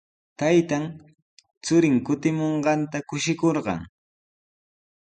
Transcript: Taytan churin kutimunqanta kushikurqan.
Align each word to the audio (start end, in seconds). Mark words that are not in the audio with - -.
Taytan 0.43 0.85
churin 1.67 1.97
kutimunqanta 2.07 2.97
kushikurqan. 3.13 3.79